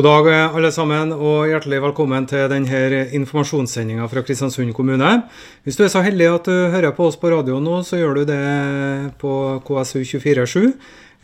[0.00, 5.10] God dag, alle sammen, og hjertelig velkommen til denne informasjonssendinga fra Kristiansund kommune.
[5.60, 8.16] Hvis du er så heldig at du hører på oss på radio nå, så gjør
[8.16, 8.38] du det
[9.20, 9.32] på
[9.66, 10.70] KSU247.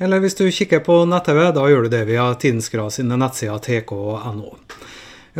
[0.04, 4.52] Eller hvis du kikker på nett-TV, da gjør du det via Tidensgrad sine nettsider tk.no.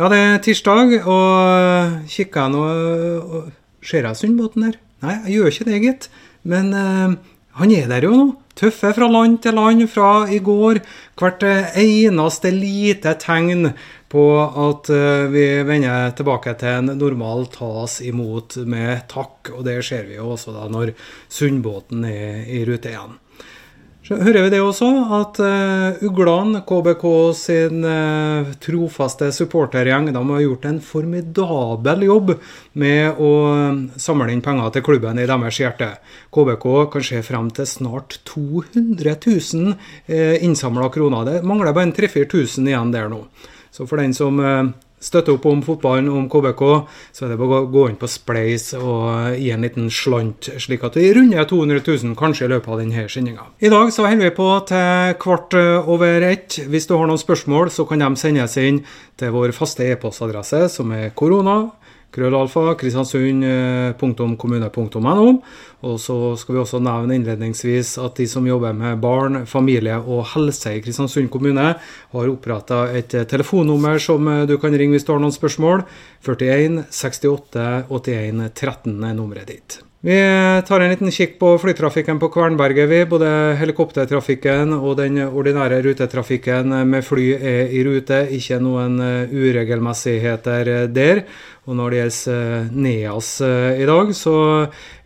[0.01, 3.45] Ja, det er tirsdag, og kikker jeg nå
[3.85, 4.81] Ser jeg Sundbåten der?
[5.05, 6.09] Nei, jeg gjør ikke det, gitt.
[6.41, 7.13] Men uh,
[7.61, 8.31] han er der jo nå.
[8.57, 10.81] Tøffe fra land til land fra i går.
[11.19, 11.45] Hvert
[11.77, 13.71] eneste lite tegn
[14.09, 19.51] på at eh, vi vender tilbake til en normal tas imot med takk.
[19.53, 20.95] Og det ser vi jo også da når
[21.29, 23.17] Sundbåten er i rute igjen.
[24.07, 27.01] Så hører vi det også, at uh, Uglan, KBK
[27.35, 32.31] sin uh, trofaste supportergjeng, de har gjort en formidabel jobb
[32.79, 33.31] med å
[33.99, 35.89] samle inn penger til klubben i deres hjerte.
[36.31, 41.27] KBK kan se frem til snart 200 000 uh, innsamla kroner.
[41.27, 43.25] Det mangler bare en 3000-4000 igjen der nå.
[43.75, 46.63] Så for den som uh, støtte opp om fotballen, om KBK,
[47.13, 50.85] så er det bare å gå inn på Spleis og gi en liten slant, slik
[50.87, 53.49] at vi runder 200 000 kanskje i løpet av denne sendinga.
[53.61, 56.59] I dag så holder vi på til kvart over ett.
[56.67, 58.81] Hvis du har noen spørsmål, så kan de sendes inn
[59.17, 61.59] til vår faste e-postadresse, som er korona
[62.15, 65.27] krøllalfa, kristiansund.kommune.no.
[65.87, 70.25] Og så skal vi også nevne innledningsvis at de som jobber med barn, familie og
[70.33, 71.67] helse i Kristiansund kommune,
[72.13, 75.79] har oppretta et telefonnummer som du kan ringe hvis du har noen spørsmål.
[76.25, 79.86] 41 68 81 13 er nummeret ditt.
[80.05, 80.15] Vi
[80.67, 83.09] tar en liten kikk på flytrafikken på Kvernberget.
[83.09, 88.21] Både helikoptertrafikken og den ordinære rutetrafikken med fly er i rute.
[88.37, 88.99] Ikke noen
[89.33, 91.25] uregelmessigheter der.
[91.67, 94.35] Og når det gjelder eh, NEAS eh, i dag, så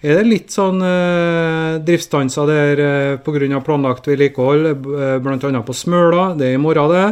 [0.06, 3.62] er det litt sånn eh, driftsstanser der eh, pga.
[3.66, 4.75] planlagt vedlikehold,
[5.25, 5.63] bl.a.
[5.66, 6.35] på Smøla.
[6.38, 7.07] Det er i morgen, det.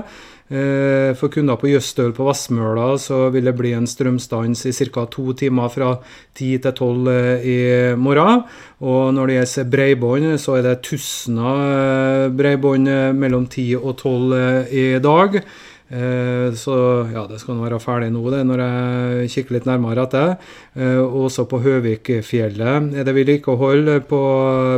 [0.49, 5.05] Eh, for kunder på Jøstøl på Vassmøla så vil det bli en strømstans i ca.
[5.05, 5.91] to timer fra
[6.33, 7.59] 10 til 12 i
[7.95, 8.43] morgen.
[8.81, 14.87] Og når det gjelder bredbånd, så er det tusener bredbånd mellom 10 og 12 i
[14.99, 15.41] dag.
[15.89, 16.75] Eh, så
[17.09, 20.35] ja, det skal nå være ferdig nå, det, når jeg kikker litt nærmere etter.
[20.77, 24.21] Eh, også på Høvikfjellet er det vedlikehold på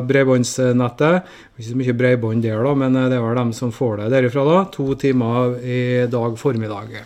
[0.07, 1.31] bredbåndsnettet.
[1.57, 4.47] Ikke så mye bredbånd der, da, men det er vel dem som får det derifra.
[4.47, 7.01] da, To timer i dag formiddag.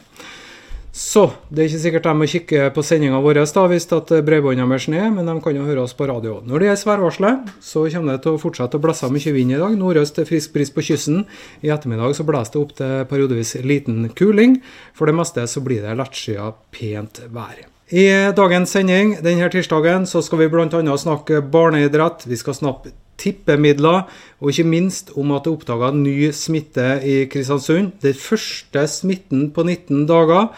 [0.96, 4.64] Så det er ikke sikkert de må kikke på sendinga vår da, hvis at bredbåndet
[4.64, 6.38] deres ned, men de kan jo høre oss på radio.
[6.48, 9.60] Når det gjelder værvarselet, så kommer det til å fortsette å blåse mye vind i
[9.60, 9.76] dag.
[9.76, 11.26] Nordøst frisk bris på kysten.
[11.68, 14.62] I ettermiddag så blåser det opp til periodevis liten kuling.
[14.96, 17.66] For det meste så blir det lettskya, pent vær.
[17.92, 20.70] I dagens sending denne tirsdagen så skal vi bl.a.
[20.98, 22.24] snakke barneidrett.
[22.24, 24.08] Vi skal snakke tippemidler,
[24.40, 27.94] og ikke minst om at det er oppdaga ny smitte i Kristiansund.
[28.04, 30.50] Den første smitten på 19 dager.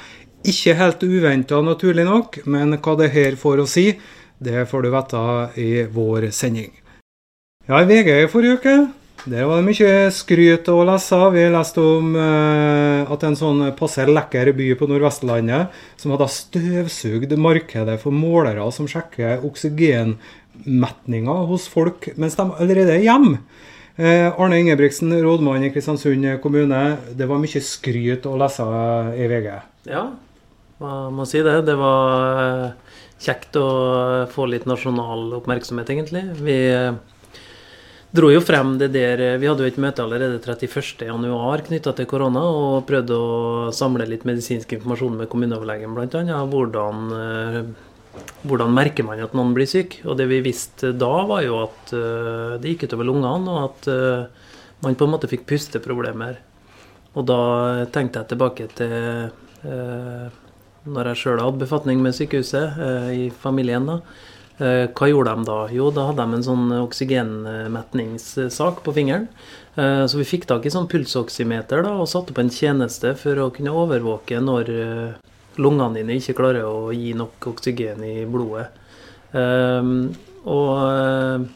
[0.47, 3.89] Ikke helt uventa, naturlig nok, men hva det her får å si,
[4.39, 5.23] det får du vite
[5.59, 6.71] i vår sending.
[7.67, 8.77] Ja, i VG i forrige uke
[9.27, 11.17] der var det mye skryt å lese.
[11.33, 17.33] Vi leste om eh, at en sånn passe lekker by på Nordvestlandet som hadde støvsugd
[17.41, 23.41] markedet for målere som sjekker oksygenmetninga hos folk mens de allerede er hjemme.
[23.97, 26.83] Eh, Arne Ingebrigtsen, rådmann i Kristiansund kommune.
[27.17, 28.69] Det var mye skryt å lese
[29.17, 29.51] i VG.
[29.91, 30.05] Ja,
[30.77, 31.55] jeg må si det.
[31.65, 33.67] Det var eh, kjekt å
[34.29, 36.23] få litt nasjonal oppmerksomhet, egentlig.
[36.37, 36.93] Vi eh,
[38.13, 42.45] dro jo frem det der Vi hadde jo et møte allerede 31.1 knytta til korona,
[42.45, 46.39] og prøvde å samle litt medisinsk informasjon med kommuneoverlegen bl.a.
[46.53, 47.61] Hvordan, eh,
[48.45, 50.03] hvordan merker man at noen blir syk?
[50.05, 51.93] Og det vi visste da, var jo at
[52.61, 53.89] det gikk utover lungene, og at
[54.81, 56.37] man på en måte fikk pusteproblemer.
[57.17, 57.37] Og da
[57.93, 60.43] tenkte jeg tilbake til
[60.87, 63.87] når jeg sjøl hadde befatning med sykehuset eh, i familien.
[63.89, 63.97] da,
[64.59, 65.59] eh, Hva gjorde de da?
[65.73, 69.27] Jo, da hadde de en sånn oksygenmetningssak på fingeren.
[69.75, 73.43] Eh, så vi fikk tak i sånn pulsoksymeter da, og satte opp en tjeneste for
[73.43, 74.73] å kunne overvåke når
[75.57, 78.69] lungene dine ikke klarer å gi nok oksygen i blodet.
[80.47, 81.47] Og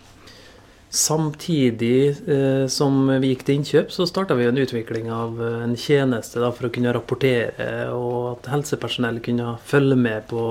[0.92, 5.76] Samtidig eh, som vi gikk til innkjøp, så starta vi en utvikling av eh, en
[5.80, 10.44] tjeneste da, for å kunne rapportere, og at helsepersonell kunne følge med på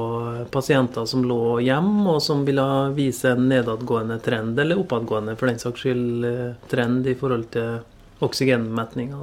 [0.55, 2.65] pasienter som lå hjemme, og som ville
[2.97, 8.25] vise en nedadgående trend, eller oppadgående for den saks skyld eh, trend i forhold til
[8.25, 9.21] oksygenmetninga.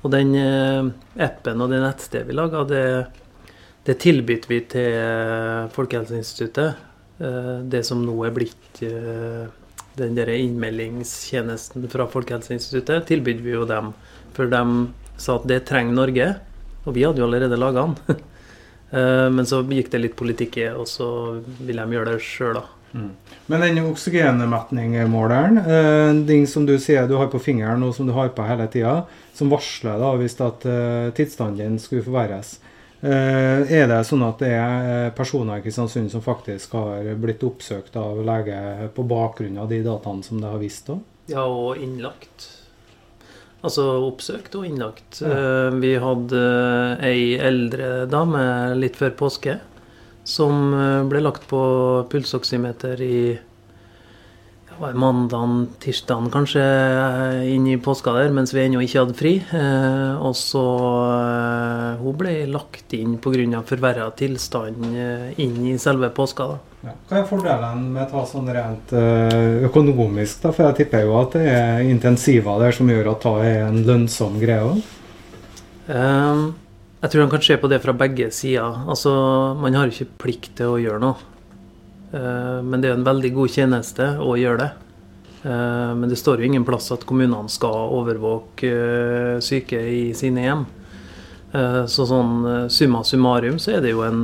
[0.00, 0.90] Og den eh,
[1.20, 2.84] appen og det nettstedet vi laga, det,
[3.84, 6.86] det tilbød vi til eh, Folkehelseinstituttet.
[7.20, 8.86] Eh, det som nå er blitt
[9.98, 13.92] den der innmeldingstjenesten fra Folkehelseinstituttet tilbød vi jo dem.
[14.36, 14.62] For de
[15.20, 16.28] sa at det trenger Norge.
[16.86, 18.20] Og vi hadde jo allerede laga den.
[18.90, 21.04] Eh, men så gikk det litt politikk i, og så
[21.62, 22.64] ville de gjøre det sjøl, da.
[22.90, 23.12] Mm.
[23.46, 28.16] Men den oksygenmetningmåleren, eh, ting som du sier du har på fingeren og som du
[28.16, 28.96] har på hele tida,
[29.38, 30.66] som varsler da hvis at
[31.14, 32.56] tilstanden skulle forverres.
[33.00, 37.96] Uh, er det sånn at det er personer i Kristiansund som faktisk har blitt oppsøkt
[37.96, 40.90] av lege på bakgrunn av de dataene som det har vist?
[40.92, 41.00] om?
[41.30, 42.48] Ja, og innlagt.
[43.64, 45.20] Altså oppsøkt og innlagt.
[45.20, 45.70] Ja.
[45.76, 46.44] Vi hadde
[47.04, 48.42] ei eldre dame
[48.76, 49.58] litt før påske
[50.24, 50.72] som
[51.08, 51.60] ble lagt på
[52.12, 53.20] pulsoksymeter i
[54.80, 56.62] var mandagen, tirsdagen kanskje,
[57.52, 59.32] inn i påska der, mens vi ennå ikke hadde fri.
[60.20, 60.62] og så
[62.00, 63.62] Hun ble lagt inn pga.
[63.66, 64.86] forverra tilstand
[65.38, 66.46] inn i selve påska.
[66.48, 66.58] da.
[66.82, 66.94] Ja.
[67.10, 68.92] Hva er fordelen med å ta sånn rent
[69.68, 70.40] økonomisk?
[70.42, 70.50] da?
[70.52, 73.82] For jeg tipper jo at det er intensiver der som gjør at det er en
[73.84, 74.80] lønnsom greie òg?
[77.00, 78.84] Jeg tror han kan se på det fra begge sider.
[78.88, 79.12] Altså,
[79.60, 81.16] Man har ikke plikt til å gjøre noe.
[82.10, 84.70] Uh, men det er en veldig god tjeneste å gjøre det.
[85.44, 90.68] Uh, men det står jo ingen plass at kommunene skal overvåke syke i sine hjem.
[91.50, 94.20] Så sånn summa summarum så er det jo en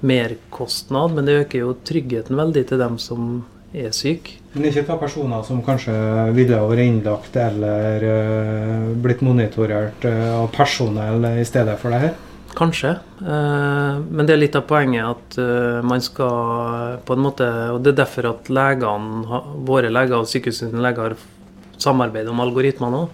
[0.00, 3.26] merkostnad, men det øker jo tryggheten veldig til dem som
[3.76, 4.38] er syke.
[4.54, 5.92] Men ikke ta personer som kanskje
[6.32, 8.06] ville vært innlagt eller
[9.04, 12.16] blitt monitorert av personell i stedet for det her?
[12.58, 12.96] Kanskje.
[13.22, 15.38] Uh, men det er litt av poenget at
[15.88, 20.82] man skal på en måte Og det er derfor at legene, våre leger og sykehusene
[20.84, 21.16] leger
[21.82, 23.06] samarbeider om algoritmer nå.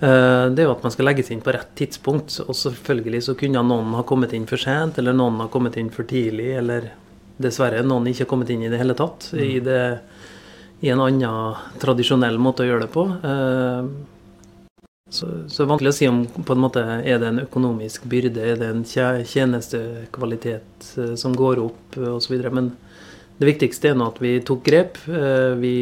[0.00, 2.38] Eh, det er jo at man skal legges inn på rett tidspunkt.
[2.46, 5.92] Og selvfølgelig så kunne noen ha kommet inn for sent, eller noen ha kommet inn
[5.94, 6.90] for tidlig, eller
[7.40, 9.30] dessverre noen ikke har kommet inn i det hele tatt.
[9.34, 9.42] Mm.
[9.44, 9.82] I, det,
[10.80, 13.06] I, en annen tradisjonell måte å gjøre det på.
[15.10, 18.06] Eh, så, det er vanskelig å si om på en måte er det en økonomisk
[18.10, 22.36] byrde, er det en tjenestekvalitet eh, som går opp osv.
[22.54, 22.66] Men
[23.40, 24.98] det viktigste er nå at vi tok grep.
[25.60, 25.76] Vi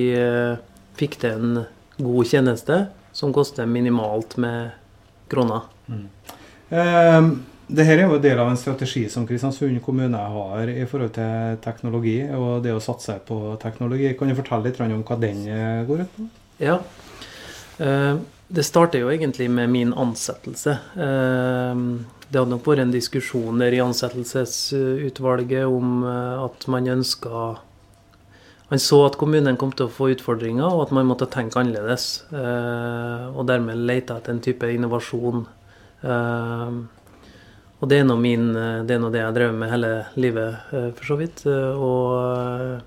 [0.99, 1.65] fikk til en
[1.99, 2.77] god tjeneste
[3.19, 4.71] som koster minimalt med
[5.29, 5.61] kroner.
[5.91, 6.07] Mm.
[6.71, 7.23] Eh,
[7.69, 12.23] Dette er jo del av en strategi som Kristiansund kommune har i forhold til teknologi
[12.33, 14.15] og det å satse på teknologi.
[14.17, 16.29] Kan du fortelle litt om hva den eh, går ut på?
[16.65, 16.81] Ja.
[18.49, 20.79] Det starter jo egentlig med min ansettelse.
[20.97, 21.81] Eh,
[22.29, 27.59] det hadde nok vært en diskusjon der i ansettelsesutvalget om eh, at man ønska
[28.69, 32.27] Man så at kommunen kom til å få utfordringer, og at man måtte tenke annerledes.
[32.29, 35.47] Eh, og dermed lete etter en type innovasjon.
[36.05, 36.75] Eh,
[37.79, 41.47] og det er nå det, det jeg drev med hele livet, eh, for så vidt.
[41.49, 42.85] Og,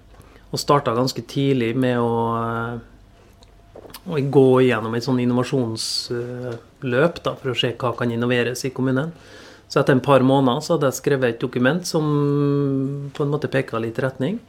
[0.54, 2.14] og starta ganske tidlig med å,
[4.10, 9.12] å gå gjennom et sånn innovasjonsløp da, for å se hva kan innoveres i kommunen.
[9.72, 12.04] Så etter en par måneder så hadde jeg skrevet et dokument som
[13.16, 14.40] på en måte peka litt retning.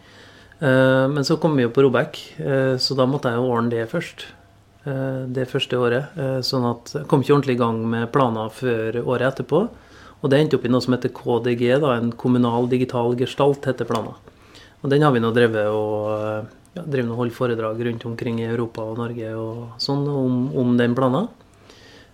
[0.58, 3.70] Eh, men så kom vi jo på Robek, eh, så da måtte jeg jo ordne
[3.70, 4.26] det først.
[4.82, 6.18] Eh, det første året.
[6.42, 9.62] Sånn at jeg kom ikke ordentlig i gang med planer før året etterpå.
[10.22, 13.86] Og det endte opp i noe som heter KDG, da, en kommunal digital gestalt, heter
[13.86, 14.18] planen.
[14.82, 18.48] Og den har vi nå drevet og ja, driver og holder foredrag rundt omkring i
[18.48, 21.30] Europa og Norge og sånn om, om den planen.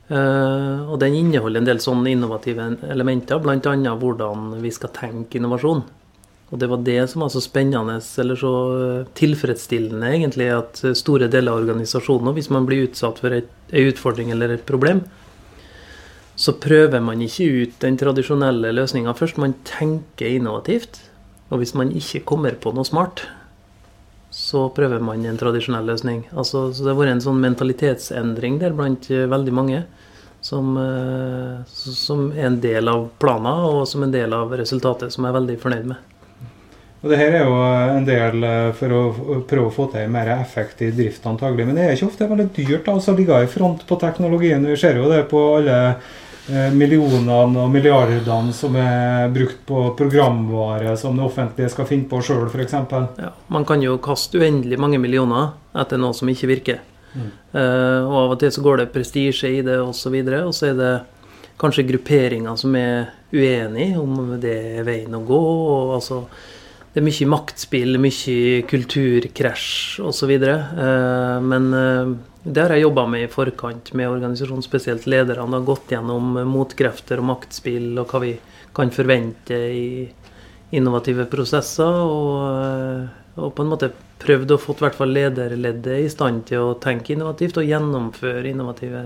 [0.08, 3.94] Uh, og den inneholder en del sånne innovative elementer, bl.a.
[4.00, 5.84] hvordan vi skal tenke innovasjon.
[6.48, 11.28] Og det var det som var så spennende, eller så eh, tilfredsstillende, egentlig, at store
[11.28, 15.02] deler av organisasjonen, hvis man blir utsatt for en utfordring eller et problem,
[16.38, 19.40] så prøver man ikke ut den tradisjonelle løsninga først.
[19.42, 21.02] Man tenker innovativt.
[21.48, 23.24] Og hvis man ikke kommer på noe smart,
[24.38, 26.22] så prøver man en tradisjonell løsning.
[26.32, 29.86] Altså, så det har vært en sånn mentalitetsendring der blant eh, veldig mange.
[30.48, 30.76] Som,
[31.66, 35.36] som er en del av planen, og som en del av resultatet, som jeg er
[35.40, 36.18] veldig fornøyd med.
[36.98, 37.58] Og det her er jo
[37.94, 39.02] en del eh, for å
[39.46, 41.68] prøve å få til en mer effektiv drift, antagelig.
[41.68, 44.66] Men det er ikke ofte veldig dyrt altså, å ligge i front på teknologien.
[44.66, 46.16] Vi ser jo det på alle eh,
[46.48, 52.46] millionene og milliardene som er brukt på programvare som det offentlige skal finne på sjøl,
[52.48, 52.76] f.eks.
[53.20, 56.80] Ja, man kan jo kaste uendelig mange millioner etter noe som ikke virker.
[57.12, 57.30] Mm.
[57.52, 60.14] Uh, og av og til så går det prestisje i det, osv.
[60.14, 60.92] Og, og så er det
[61.58, 65.42] kanskje grupperinger som er uenige om det er veien å gå.
[65.74, 66.22] og altså
[66.92, 70.30] det er mye maktspill, mye kulturkrasj osv.
[70.32, 72.12] Eh, men eh,
[72.48, 75.52] det har jeg jobba med i forkant med organisasjonen, spesielt lederne.
[75.52, 78.32] Har gått gjennom motkrefter og maktspill og hva vi
[78.76, 79.84] kan forvente i
[80.78, 82.00] innovative prosesser.
[82.08, 86.48] Og, eh, og på en måte prøvd å få i hvert fall lederleddet i stand
[86.48, 89.04] til å tenke innovativt og gjennomføre innovative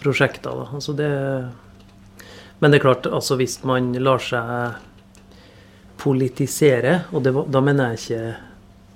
[0.00, 0.70] prosjekter.
[0.70, 1.12] Altså det
[2.62, 4.78] Men det er klart, altså hvis man lar seg
[6.00, 8.34] politisere, og det, da mener jeg ikke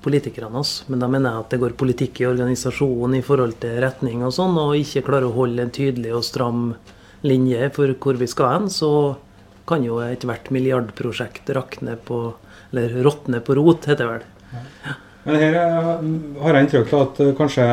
[0.02, 3.80] politikerne oss, men da mener jeg at det går politikk i organisasjonen i forhold til
[3.82, 6.62] retning og sånn, og ikke klarer å holde en tydelig og stram
[7.26, 8.90] linje for hvor vi skal hen, så
[9.68, 12.28] kan jo ethvert milliardprosjekt rakne på
[12.68, 14.24] Eller råtne på rot, heter det vel.
[14.52, 14.96] Ja.
[15.24, 17.64] Men her har jeg inntrykk av at kanskje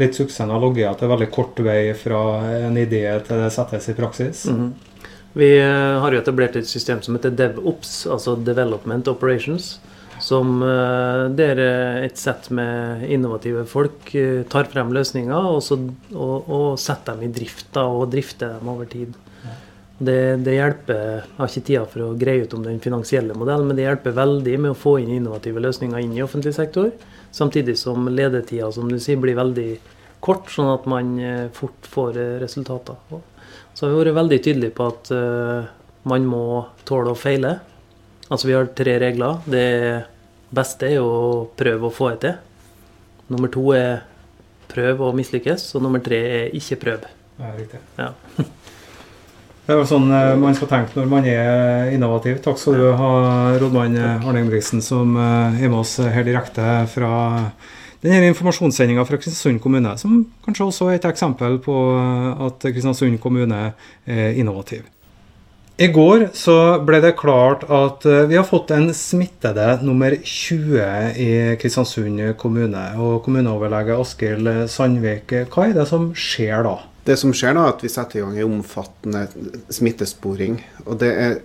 [0.00, 2.20] litt suksessen har ligget til veldig kort vei fra
[2.68, 4.46] en idé til det settes i praksis.
[4.46, 4.70] Mm -hmm.
[5.36, 9.74] Vi har jo etablert et system som heter DevOps, altså Development Operations.
[10.24, 10.62] Som
[11.36, 14.14] der et sett med innovative folk
[14.48, 15.76] tar frem løsninger og, så,
[16.14, 19.12] og, og setter dem i drift da, og drifter dem over tid.
[19.98, 23.68] Det, det, hjelper Jeg har ikke tida for å greie ut om den finansielle modellen,
[23.68, 26.90] men det hjelper veldig med å få inn innovative løsninger inn i offentlig sektor.
[27.32, 29.70] Samtidig som ledetida som du sier, blir veldig
[30.20, 32.12] kort, sånn at man eh, fort får
[32.42, 33.35] resultater resultater.
[33.76, 35.68] Så har vi vært veldig tydelige på at uh,
[36.08, 36.44] man må
[36.88, 37.58] tåle å feile.
[38.30, 39.42] Altså Vi har tre regler.
[39.44, 39.66] Det
[40.56, 42.38] beste er å prøve å få det til.
[43.34, 44.06] Nummer to er
[44.70, 47.04] prøv å mislykkes, og nummer tre er ikke prøv.
[47.36, 47.82] Ja, riktig.
[48.00, 48.12] Ja.
[49.66, 52.36] Det er jo sånn eh, man skal tenke når man er innovativ.
[52.44, 53.08] Takk skal du ha,
[53.58, 57.08] rådmann eh, Arne Ingebrigtsen, som eh, er med oss her direkte fra
[58.02, 61.78] denne informasjonssendinga fra Kristiansund kommune, som kanskje også er et eksempel på
[62.48, 63.70] at Kristiansund kommune
[64.06, 64.84] er innovativ.
[65.76, 66.56] I går så
[66.88, 72.84] ble det klart at vi har fått en smittede nummer 20 i Kristiansund kommune.
[72.96, 76.78] Og kommuneoverlege Askild Sandvik, hva er det som skjer da?
[77.06, 79.26] Det som skjer da, er at vi setter i gang en omfattende
[79.68, 80.56] smittesporing.
[80.86, 81.36] Og det er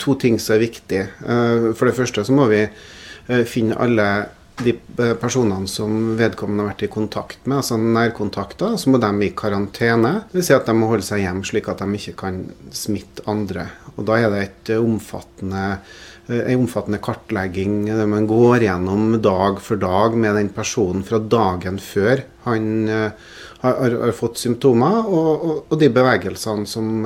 [0.00, 1.02] to ting som er viktig.
[1.02, 4.08] Eh, for det første så må vi eh, finne alle
[4.64, 8.76] de eh, personene som vedkommende har vært i kontakt med, altså nærkontakter.
[8.80, 10.14] Så må de i karantene.
[10.32, 12.40] Vil si at de må holde seg hjemme, slik at de ikke kan
[12.74, 13.68] smitte andre.
[13.96, 15.66] Og Da er det et omfattende,
[16.32, 21.80] en omfattende kartlegging der man går gjennom dag for dag med den personen fra dagen
[21.82, 22.88] før han
[23.62, 27.04] har, har fått symptomer, og, og, og, de bevegelsene som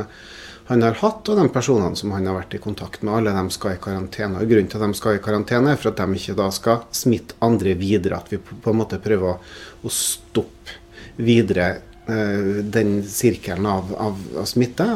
[0.67, 3.15] han har hatt, og de personene som han har vært i kontakt med.
[3.15, 4.41] Alle de skal i karantene.
[4.43, 6.81] og Grunnen til at de skal i karantene, er for at de ikke da skal
[6.91, 8.19] smitte andre videre.
[8.19, 10.75] At vi på en måte prøver å, stoppe
[11.23, 11.69] videre
[12.11, 14.89] uh, den sirkelen av, av, av smitte.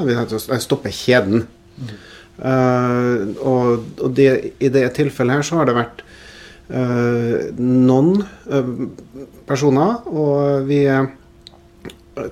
[0.58, 1.46] Stoppe kjeden.
[1.78, 1.94] Mm.
[2.40, 6.02] Uh, og, og det, i det tilfellet her så har det vært
[6.74, 8.24] uh, noen
[9.46, 10.82] personer, og vi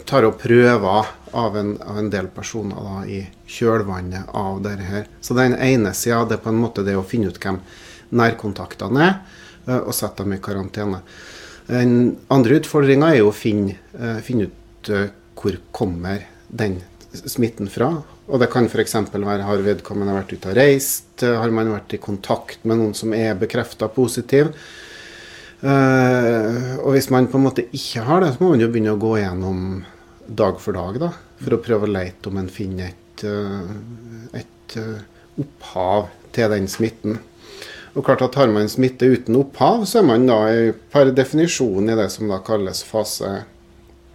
[0.04, 1.06] tar opp prøver
[1.36, 5.06] av en, av en del personer da, i kjølvannet av dette her.
[5.20, 7.60] Så den ene sida er på en måte det å finne ut hvem
[8.18, 9.16] nærkontaktene er,
[9.66, 11.02] eh, og sette dem i karantene.
[11.68, 16.80] Den andre utfordringa er jo å finne, eh, finne ut eh, hvor kommer den
[17.12, 17.92] smitten fra.
[18.28, 18.94] Og det kan f.eks.
[19.12, 23.14] være har vedkommende vært ute og reist, har man vært i kontakt med noen som
[23.16, 24.50] er bekrefta positiv.
[25.58, 28.94] Uh, og hvis man på en måte ikke har det, så må man jo begynne
[28.94, 29.62] å gå gjennom
[30.28, 31.08] dag for dag da,
[31.42, 33.72] for å prøve å lete om en finner et, uh,
[34.38, 35.00] et uh,
[35.42, 37.18] opphav til den smitten.
[37.96, 40.38] Og klart at Har man smitte uten opphav, så er man da
[40.92, 43.40] per definisjon i det som da kalles fase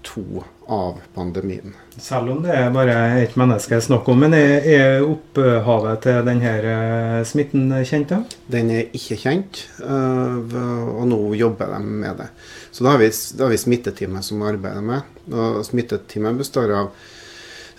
[0.07, 1.73] to av pandemien.
[1.97, 4.23] Selv om det er bare ett menneske snakk om.
[4.23, 8.13] Men er, er opphavet til denne eh, smitten kjent?
[8.13, 8.21] da?
[8.55, 10.61] Den er ikke kjent, eh,
[10.93, 12.29] og nå jobber de med det.
[12.71, 15.19] Så da har vi, da vi smitteteamet som arbeider med.
[15.31, 16.89] og Smitteteamet består av,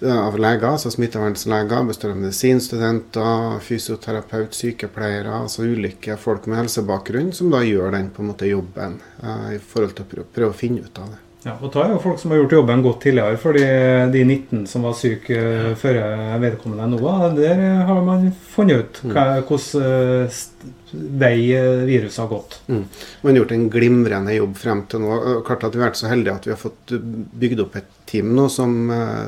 [0.05, 7.51] av leger, altså smittevernleger, består av medisinstudenter, fysioterapeut, sykepleiere, altså ulike folk med helsebakgrunn, som
[7.55, 9.01] da gjør den på en måte jobben
[9.51, 11.23] i forhold til å prøve, prøve å finne ut av det.
[11.45, 13.37] Ja, og da er jo folk som har gjort jobben godt tidligere.
[13.41, 15.99] For de 19 som var syke uh, før
[16.41, 19.13] vedkommende nå, der har man funnet ut mm.
[19.51, 20.41] hvordan uh,
[21.21, 21.37] vei
[21.85, 22.59] viruset har gått.
[22.71, 22.83] Mm.
[23.21, 25.21] Man har gjort en glimrende jobb frem til nå.
[25.45, 26.97] Klart at Vi har vært så heldige at vi har fått
[27.45, 28.77] bygd opp et team nå som,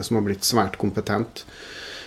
[0.07, 1.45] som har blitt svært kompetent.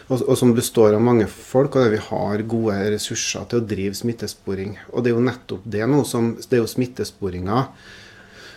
[0.10, 3.68] Og, og, som består av mange folk, og der vi har gode ressurser til å
[3.70, 4.74] drive smittesporing.
[4.90, 7.66] Og det er jo nettopp det nå som Det er jo smittesporinga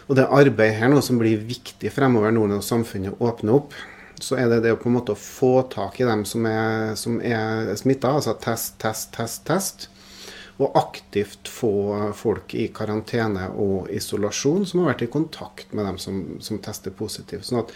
[0.09, 3.77] og det arbeidet her nå som blir viktig fremover nå når samfunnet åpner opp,
[4.23, 7.19] så er det det å på en måte få tak i dem som er, som
[7.25, 9.89] er smitta, altså test, test, test, test.
[10.63, 11.73] Og aktivt få
[12.15, 16.95] folk i karantene og isolasjon som har vært i kontakt med dem som, som tester
[16.95, 17.49] positivt.
[17.49, 17.73] Sånn at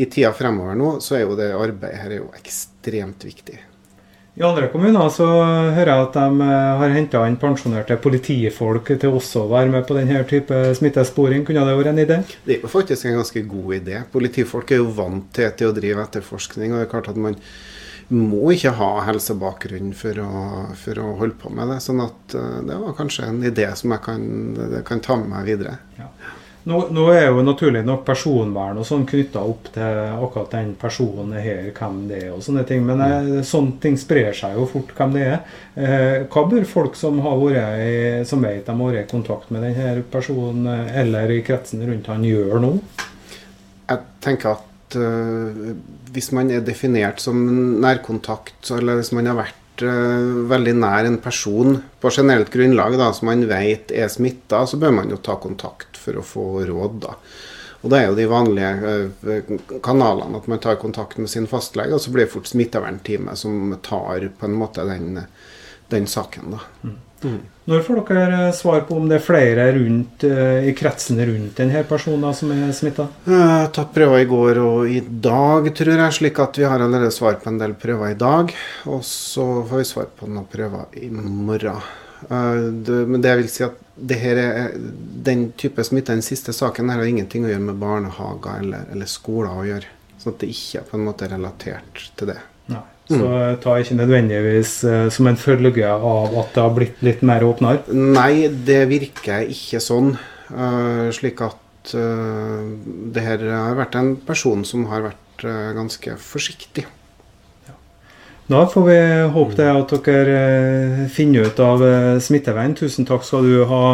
[0.00, 3.60] i tida fremover nå, så er jo det arbeidet her jo ekstremt viktig.
[4.34, 5.26] I andre kommuner så
[5.76, 9.86] hører jeg at de eh, har henta inn pensjonerte politifolk til også å være med
[9.86, 11.44] på denne type smittesporing.
[11.46, 12.16] Kunne det vært en idé?
[12.42, 14.00] Det er jo faktisk en ganske god idé.
[14.10, 16.74] Politifolk er jo vant til, til å drive etterforskning.
[16.74, 17.38] og det er klart at man
[18.10, 20.32] må ikke ha helsebakgrunn for å,
[20.82, 21.78] for å holde på med det.
[21.86, 24.26] Sånn at uh, det var kanskje en idé som jeg kan,
[24.84, 25.78] kan ta med meg videre.
[25.96, 26.10] Ja.
[26.64, 31.34] Nå, nå, er jo naturlig nok personvern og sånn knytta opp til akkurat den personen
[31.36, 32.86] her, hvem det er og sånne ting.
[32.88, 33.32] Men mm.
[33.44, 35.58] sånne ting sprer seg jo fort hvem det er.
[35.76, 39.52] Eh, hva bør folk som har vært i, som vet de har vært i kontakt
[39.52, 42.72] med denne personen eller i kretsen rundt han, gjøre nå?
[43.90, 45.74] Jeg tenker at uh,
[46.16, 47.44] hvis man er definert som
[47.84, 53.30] nærkontakt, eller hvis man har vært veldig nær en person på generelt grunnlag da, som
[53.30, 57.00] man vet er smitta, så bør man jo ta kontakt for å få råd.
[57.02, 57.16] da.
[57.82, 58.92] Og Det er jo de vanlige
[59.24, 63.38] uh, kanalene at man tar kontakt med sin fastlege, og så blir det fort smittevernteamet
[63.38, 65.18] som tar på en måte den,
[65.92, 66.54] den saken.
[66.56, 66.62] da.
[66.84, 67.00] Mm.
[67.24, 67.40] Mm.
[67.70, 71.56] Når får dere eh, svar på om det er flere rundt, uh, i kretsen rundt
[71.56, 73.06] denne personen som er smitta?
[73.24, 76.84] Jeg har tatt prøver i går og i dag, tror jeg, slik at vi har
[76.84, 78.52] allerede svar på en del prøver i dag.
[78.92, 81.80] Og så får vi svar på noen prøver i morgen.
[82.28, 84.76] Men det vil si at det her er,
[85.26, 89.10] den type smitte, den siste saken, her har ingenting å gjøre med barnehager eller, eller
[89.10, 89.92] skoler å gjøre.
[90.20, 92.40] Sånn at det ikke er på en måte relatert til det.
[92.72, 92.84] Nei.
[93.04, 97.24] Så jeg ta ikke nødvendigvis uh, som en følge av at det har blitt litt
[97.26, 97.82] mer åpnere?
[97.92, 100.14] Nei, det virker ikke sånn.
[100.48, 102.64] Uh, slik at uh,
[103.12, 105.44] det her har vært en person som har vært
[105.74, 106.86] ganske forsiktig.
[107.66, 107.74] Ja.
[108.54, 108.96] Da får vi
[109.34, 111.84] håpe det at dere finner ut av
[112.22, 112.78] smitteveien.
[112.78, 113.84] Tusen takk skal du ha,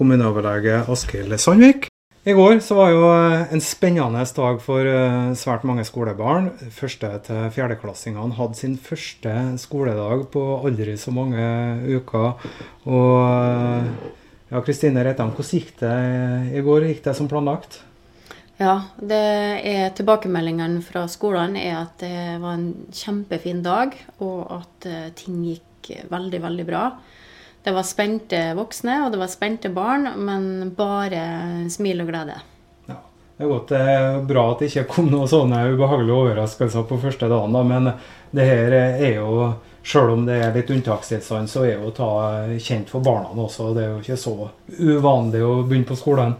[0.00, 1.89] kommuneoverlege Askild Sandvik.
[2.20, 6.50] I går så var jo eh, en spennende dag for eh, svært mange skolebarn.
[6.76, 11.40] Første- til fjerdeklassingene hadde sin første skoledag på aldri så mange
[11.88, 12.34] uker.
[12.84, 13.88] Og eh,
[14.50, 15.94] ja, Kristine Reitan, hvordan gikk det
[16.60, 16.90] i går?
[16.90, 17.80] Gikk det som planlagt?
[18.60, 19.22] Ja, det
[19.64, 25.94] er tilbakemeldingene fra skolene er at det var en kjempefin dag, og at ting gikk
[26.12, 26.84] veldig, veldig bra.
[27.62, 31.24] Det var spente voksne, og det var spente barn, men bare
[31.70, 32.38] smil og glede.
[32.88, 32.96] Ja,
[33.36, 37.00] Det er godt det er bra at det ikke kom noen sånne ubehagelige overraskelser på
[37.02, 37.92] første dagen, da, men
[38.36, 42.08] det her er jo Sjøl om det er litt unntakstilstand, så er jo ta
[42.60, 43.70] kjent for barna også.
[43.72, 44.34] Det er jo ikke så
[44.76, 46.34] uvanlig å begynne på skolen.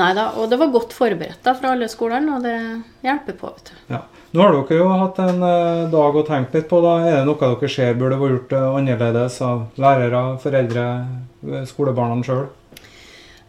[0.00, 2.56] Nei da, og det var godt forberedt da fra alle skolene, og det
[3.04, 3.50] hjelper på.
[3.52, 3.92] vet du.
[3.92, 4.00] Ja.
[4.28, 6.82] Nå har dere jo hatt en eh, dag å tenke litt på.
[6.84, 6.98] da.
[7.00, 10.86] Er det noe dere ser burde vært gjort eh, annerledes av lærere, foreldre,
[11.48, 12.46] eh, skolebarna sjøl?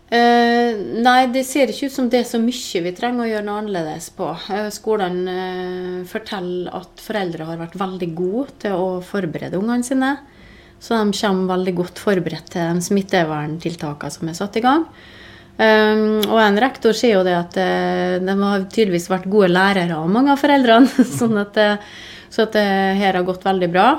[0.09, 3.45] Eh, nei, det ser ikke ut som det er så mye vi trenger å gjøre
[3.45, 4.31] noe annerledes på.
[4.73, 10.15] Skolen eh, forteller at foreldre har vært veldig gode til å forberede ungene sine.
[10.79, 14.87] Så de kommer veldig godt forberedt til smitteverntiltakene som er satt i gang.
[15.59, 19.97] Um, og en rektor sier jo det at uh, de har tydeligvis vært gode lærere
[19.97, 21.03] av mange av foreldrene.
[21.19, 21.99] sånn at, uh,
[22.31, 22.63] så at det
[23.01, 23.89] her har gått veldig bra.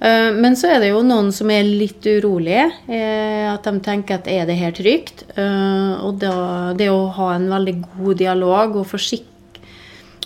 [0.00, 2.68] Uh, men så er det jo noen som er litt urolige.
[2.90, 5.24] at de tenker at er det her trygt?
[5.40, 6.34] og da,
[6.76, 9.28] det å ha en veldig god dialog og forsikre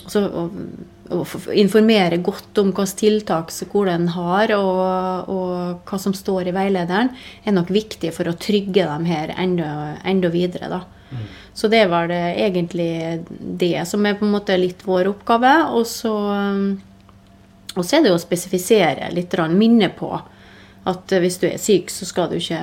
[0.03, 0.21] altså,
[1.53, 7.11] informere godt om hvilke tiltak skolen har, og, og, hva som står i veilederen,
[7.45, 10.69] er nok viktig for å trygge dem her enda, enda videre.
[10.71, 10.81] da.
[11.11, 11.27] Mm.
[11.53, 15.53] Så det var det egentlig det som er på en måte litt vår oppgave.
[15.77, 16.15] Og så,
[17.75, 20.11] og så er det å spesifisere litt, minne på
[20.85, 22.61] at hvis du er syk, så, du ikke,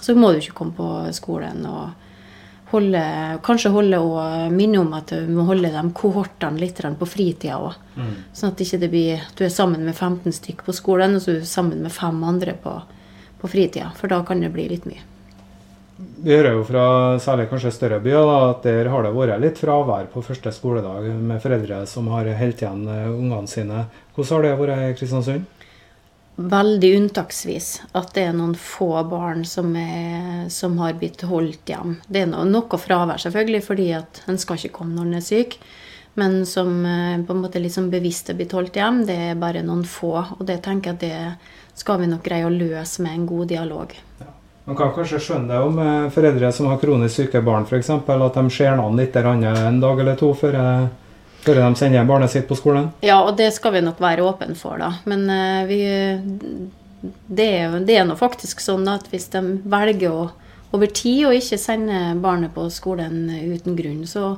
[0.00, 1.66] så må du ikke komme på skolen.
[1.66, 2.05] og
[2.72, 3.02] holde,
[3.46, 7.76] kanskje holde og minne om at du må holde de kohortene litt på fritida òg.
[7.96, 8.14] Mm.
[8.34, 11.34] Sånn at ikke det blir, du er sammen med 15 stykk på skolen, og så
[11.34, 12.78] er du sammen med fem andre på,
[13.40, 13.92] på fritida.
[13.98, 15.04] For da kan det bli litt mye.
[15.96, 16.86] Vi hører jo fra
[17.24, 21.06] særlig kanskje større byer da, at der har det vært litt fravær på første skoledag
[21.08, 23.86] med foreldre som har holdt igjen eh, ungene sine.
[24.16, 25.55] Hvordan har det vært i Kristiansund?
[26.36, 31.96] Veldig unntaksvis at det er noen få barn som, er, som har blitt holdt hjem.
[32.08, 35.24] Det er noe, noe fravær, selvfølgelig, fordi at en skal ikke komme når en er
[35.24, 35.58] syk.
[36.16, 39.64] Men som eh, på en måte liksom bevisst er blitt holdt hjem, det er bare
[39.64, 40.14] noen få.
[40.38, 43.50] Og det tenker jeg at det skal vi nok greie å løse med en god
[43.52, 43.92] dialog.
[44.20, 44.30] Ja.
[44.66, 47.92] Man kan kanskje skjønne det om eh, foreldre som har kronisk syke barn, f.eks.
[47.96, 50.56] At de ser an litt en dag eller to før
[51.46, 52.90] eh, før de sender barnet sitt på skolen?
[53.04, 54.92] Ja, og det skal vi nok være åpne for, da.
[55.08, 55.80] Men uh, vi,
[57.26, 60.28] det, er, det er nå faktisk sånn at hvis de velger å,
[60.76, 64.36] over tid å ikke sende barnet på skolen uten grunn, så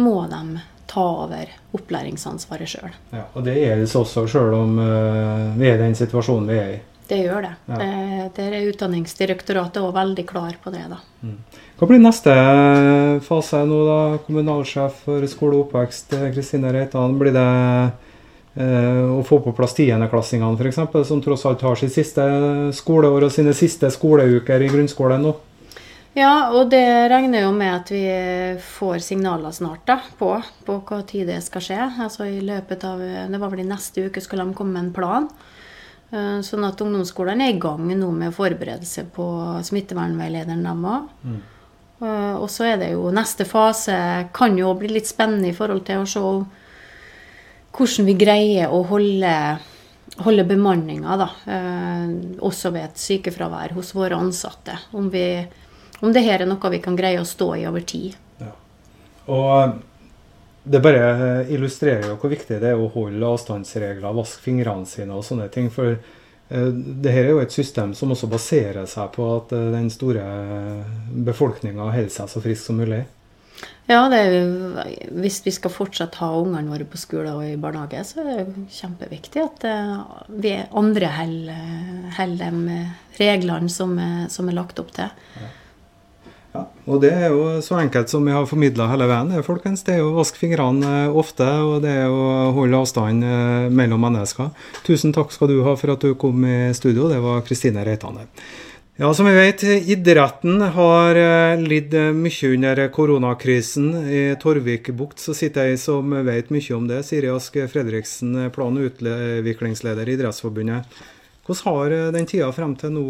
[0.00, 2.92] må de ta over opplæringsansvaret sjøl.
[3.10, 6.76] Ja, og det gjelder også sjøl om uh, vi er i den situasjonen vi er
[6.76, 6.82] i.
[7.06, 7.52] Det gjør det.
[7.70, 7.76] Ja.
[7.78, 10.82] det der er Utdanningsdirektoratet òg veldig klar på det.
[10.90, 10.98] da.
[11.22, 11.36] Mm.
[11.76, 12.32] Hva blir neste
[13.26, 14.18] fase nå, da?
[14.24, 17.18] Kommunalsjef for skole og oppvekst, Kristine Reitan.
[17.20, 17.48] Blir det
[18.56, 22.24] Å få på plass tiendeklassingene f.eks., som tross alt har sitt siste
[22.72, 25.34] skoleår og sine siste skoleuker i grunnskolen nå.
[26.16, 28.06] Ja, og det regner jo med at vi
[28.64, 30.30] får signaler snart da, på,
[30.64, 31.82] på hva tid det skal skje.
[32.06, 34.94] Altså i løpet av, Det var vel i neste uke skulle de komme med en
[34.96, 35.28] plan.
[36.16, 39.26] Eh, sånn at ungdomsskolen er i gang nå med å forberede seg på
[39.68, 41.12] smittevernveilederen, dem òg.
[41.26, 41.36] Mm.
[42.00, 43.96] Eh, og så er det jo neste fase
[44.36, 46.24] kan jo bli litt spennende i forhold til å se
[47.76, 49.32] hvordan vi greier å holde,
[50.24, 51.28] holde bemanninga, da.
[51.52, 52.06] Eh,
[52.44, 54.78] også ved et sykefravær hos våre ansatte.
[54.96, 55.26] Om vi
[56.04, 58.16] om det her er noe vi kan greie å stå i over tid.
[58.40, 58.52] Ja.
[59.32, 59.76] Og eh,
[60.66, 65.24] det bare illustrerer jo hvor viktig det er å holde avstandsregler, vaske fingrene sine og
[65.24, 65.70] sånne ting.
[65.72, 65.96] For
[66.48, 70.24] eh, det her er jo et system som også baserer seg på at den store
[71.26, 73.04] befolkninga holder seg så frisk som mulig.
[73.86, 74.32] Ja, er,
[75.14, 78.64] hvis vi skal fortsatt ha ungene våre på skole og i barnehage, så er det
[78.74, 79.66] kjempeviktig at
[80.42, 82.80] vi andre holder de
[83.20, 83.94] reglene som,
[84.28, 85.14] som, er lagt opp til.
[85.38, 85.52] Ja.
[86.56, 89.32] Ja, og det er jo så enkelt som vi har formidla hele veien.
[89.44, 89.82] Folkens.
[89.84, 94.00] Det er å vaske fingrene eh, ofte, og det er å holde avstand eh, mellom
[94.06, 94.54] mennesker.
[94.86, 97.10] Tusen takk skal du ha for at du kom i studio.
[97.12, 98.22] Det var Kristine Reitan
[98.96, 103.92] Ja, som vi vet, idretten har eh, lidd mye under koronakrisen.
[104.08, 107.02] I Torvik bukt så sitter jeg som vet mye om det.
[107.04, 111.02] Siri Ask Fredriksen, plan- og utviklingsleder i Idrettsforbundet.
[111.46, 113.04] Hvordan har den tida frem til nå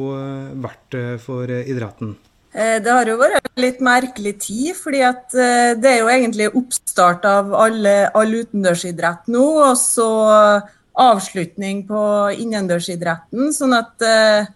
[0.61, 2.17] vært for idretten?
[2.57, 6.13] Eh, det har jo vært en litt merkelig tid, fordi at eh, det er jo
[6.13, 10.09] egentlig oppstart av all utendørsidrett nå, og så
[10.97, 12.03] avslutning på
[12.41, 13.53] innendørsidretten.
[13.57, 14.55] Sånn at eh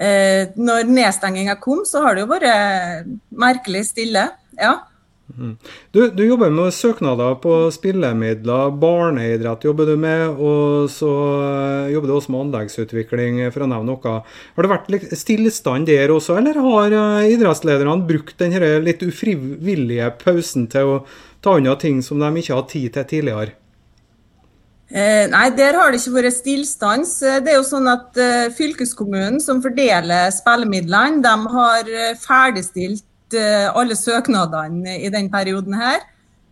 [0.00, 4.22] når nedstenginga kom, så har det jo vært merkelig stille.
[4.56, 4.78] Ja.
[5.36, 5.52] Mm.
[5.94, 12.10] Du, du, jobber med søknader på spillemidler, barneidrett jobber du med, og så eh, jobber
[12.10, 14.16] du også med anleggsutvikling, for å nevne noe.
[14.56, 20.68] Har det vært stillstand der også, eller har eh, idrettslederne brukt denne litt ufrivillige pausen
[20.72, 21.00] til å
[21.40, 23.56] ta unna ting som de ikke har tid til tidligere?
[24.90, 27.12] Eh, nei, der har det ikke vært stillstans.
[27.22, 33.96] Eh, det er jo sånn at eh, Fylkeskommunen, som fordeler spillemidlene, de har ferdigstilt Alle
[33.98, 36.00] søknadene i den perioden her.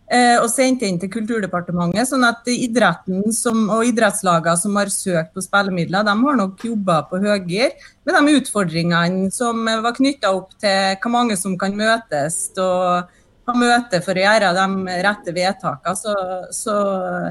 [0.09, 2.07] Eh, og sendte inn til Kulturdepartementet.
[2.09, 7.03] sånn at idretten som, og idrettslagene som har søkt på spillemidler, de har nok jobba
[7.11, 7.75] på høygir
[8.07, 12.49] med de utfordringene som var knytta opp til hvor mange som kan møtes.
[12.57, 13.05] og
[13.49, 15.95] ha møte for å gjøre de rette vedtakene.
[15.97, 16.15] Så,
[16.53, 16.75] så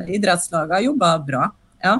[0.06, 1.50] idrettslagene jobber bra.
[1.84, 1.98] ja.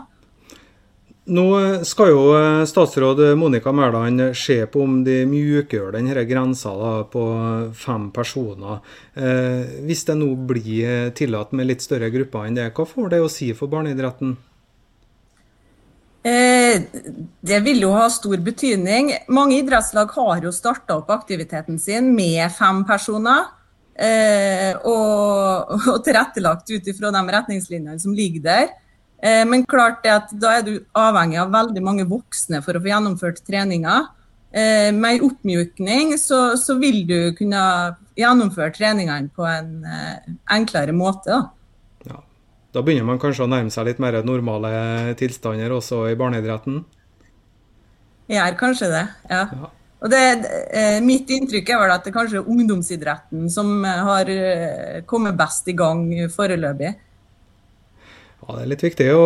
[1.29, 1.45] Nå
[1.85, 6.73] skal jo eh, statsråd Monica Mæland se på om de mjukgjør denne grensa
[7.13, 7.25] på
[7.77, 8.81] fem personer.
[9.13, 13.21] Eh, hvis det nå blir tillatt med litt større grupper enn det, hva får det
[13.21, 14.39] å si for barneidretten?
[16.29, 16.83] Eh,
[17.41, 19.13] det vil jo ha stor betydning.
[19.29, 23.47] Mange idrettslag har jo starta opp aktiviteten sin med fem personer.
[23.99, 28.69] Eh, og tilrettelagt ut ifra de retningslinjene som ligger der.
[29.23, 32.83] Eh, men klart det at da er du avhengig av veldig mange voksne for å
[32.83, 34.01] få gjennomført treninga.
[34.51, 37.61] Eh, med oppmjukning så, så, vil du kunne
[38.19, 41.35] gjennomføre treningene på en eh, enklere måte.
[41.35, 42.13] Da.
[42.13, 42.23] Ja.
[42.77, 46.85] da begynner man kanskje å nærme seg litt mer normale tilstander også i barneidretten?
[48.29, 49.43] Gjør kanskje det, ja.
[49.51, 49.75] ja.
[49.99, 50.21] Og det,
[51.03, 54.29] mitt inntrykk er vel at det kanskje er ungdomsidretten som har
[55.11, 56.93] kommet best i gang foreløpig.
[58.39, 59.23] Ja, Det er litt viktig å,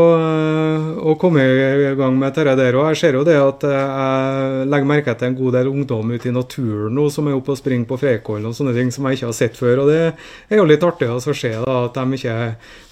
[1.04, 2.76] å komme i gang med dette der.
[2.80, 6.30] og Jeg ser jo det at jeg legger merke til en god del ungdom ute
[6.30, 9.20] i naturen nå som er oppe og springer på Freikollen og sånne ting som jeg
[9.20, 9.82] ikke har sett før.
[9.84, 12.38] og Det er jo litt artig å se da, at de ikke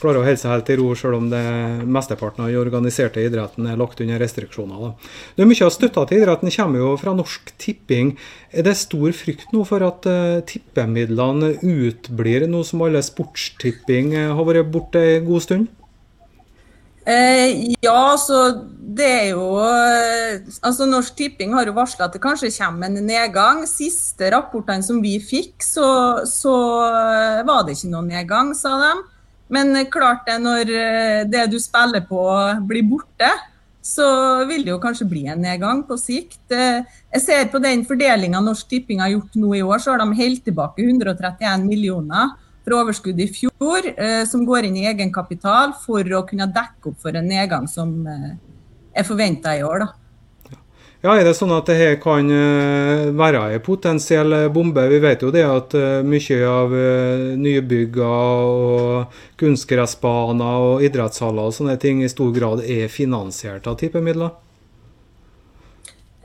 [0.02, 1.42] klarer å holde seg helt i ro, selv om det
[1.88, 4.84] mesteparten av den organiserte idretten er lagt under restriksjoner.
[4.84, 5.10] Da.
[5.34, 8.12] Det er Mye av støtta til idretten kommer jo fra Norsk Tipping.
[8.52, 14.46] Er det stor frykt nå for at uh, tippemidlene utblir, nå som alle sportstipping har
[14.46, 15.76] vært borte en god stund?
[17.10, 18.38] Eh, ja, så
[18.90, 23.00] det er jo eh, altså Norsk Tipping har jo varsla at det kanskje kommer en
[23.06, 23.64] nedgang.
[23.68, 25.88] Siste rapportene som vi fikk, så,
[26.28, 26.54] så
[26.86, 28.92] eh, var det ikke noen nedgang, sa de.
[29.50, 32.24] Men klart det, når eh, det du spiller på
[32.68, 33.30] blir borte,
[33.82, 34.06] så
[34.46, 36.52] vil det jo kanskje bli en nedgang på sikt.
[36.52, 40.18] Jeg ser på den fordelinga Norsk Tipping har gjort nå i år, så har de
[40.20, 42.36] helt tilbake 131 millioner
[42.70, 47.00] fra overskudd i fjor, eh, som går inn i egenkapital for å kunne dekke opp
[47.02, 48.36] for en nedgang som eh,
[48.94, 49.84] er forventa i år.
[49.84, 49.94] Da.
[51.00, 54.84] Ja, Er det sånn at dette kan eh, være en potensiell bombe?
[54.92, 56.74] Vi vet jo det at mye av
[57.40, 63.80] nye bygger og kunstgressbaner og idrettshaller og sånne ting i stor grad er finansiert av
[63.80, 64.36] tippemidler?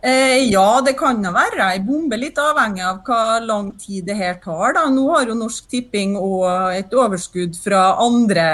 [0.06, 4.18] Eh, ja, det kan da være ei bombe, litt avhengig av hva lang tid det
[4.20, 4.76] her tar.
[4.78, 4.84] Da.
[4.94, 8.46] Nå har jo Norsk Tipping og et overskudd fra andre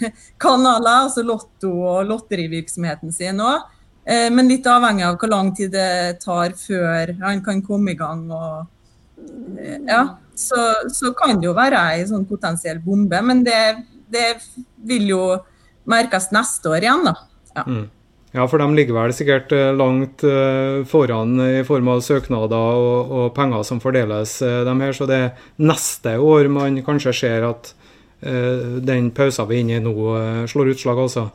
[0.40, 3.68] kanaler, altså Lotto og lotterivirksomheten sin òg.
[4.08, 8.00] Eh, men litt avhengig av hvor lang tid det tar før han kan komme i
[8.00, 8.24] gang.
[8.32, 8.64] Og,
[9.60, 13.62] eh, ja, så, så, kan det jo være ei sånn potensiell bombe, men det,
[14.08, 14.30] det,
[14.88, 15.24] vil jo
[15.84, 17.18] merkes neste år igjen, da.
[17.52, 17.68] Ja.
[17.68, 17.88] Mm.
[18.30, 23.10] Ja, for de ligger vel sikkert eh, langt eh, foran i form av søknader og,
[23.10, 24.94] og penger som fordeles, dem de her.
[24.94, 27.72] Så det er neste år man kanskje ser at
[28.22, 29.96] uh, den pausen vi er inne i nå,
[30.50, 31.26] slår utslag, altså.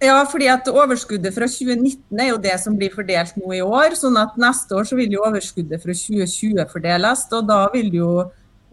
[0.00, 3.92] Ja, fordi at overskuddet fra 2019 er jo det som blir fordelt nå i år.
[4.00, 7.26] sånn at neste år så vil jo overskuddet fra 2020 fordeles.
[7.36, 8.12] Og da vil jo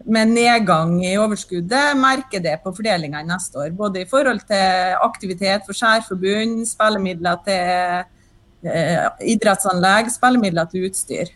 [0.05, 3.73] med nedgang i overskuddet merker det på fordelinga neste år.
[3.75, 11.33] Både i forhold til aktivitet for skjærforbund, spillemidler til eh, idrettsanlegg, spillemidler til utstyr.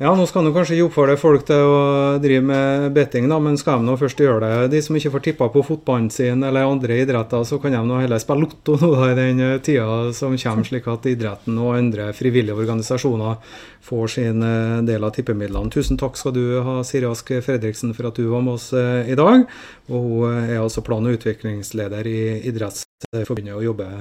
[0.00, 1.80] Ja, nå skal du kanskje ikke oppfordre folk til å
[2.24, 4.68] drive med betting, da, men skal de nå først gjøre det?
[4.72, 7.98] De som ikke får tippa på fotballen sin eller andre idretter, så kan de nå
[8.00, 11.74] heller spille lotto nå da, i den eh, tida som kommer, slik at idretten og
[11.76, 15.68] andre frivillige organisasjoner får sin eh, del av tippemidlene.
[15.74, 19.02] Tusen takk skal du ha, Siri Ask Fredriksen, for at du var med oss eh,
[19.04, 19.44] i dag.
[19.92, 24.00] Og hun er altså plan- og utviklingsleder i Idrettsforbundet og jobber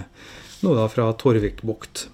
[0.64, 2.06] nå da fra Torvikbukt.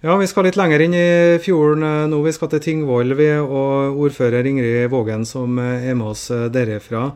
[0.00, 2.20] Ja, vi skal litt lenger inn i fjorden eh, nå.
[2.22, 3.10] Vi skal til Tingvoll,
[3.42, 7.08] og ordfører Ingrid Vågen som eh, er med oss eh, derifra.